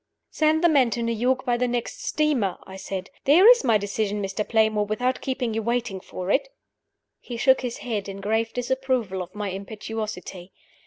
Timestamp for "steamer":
2.03-2.57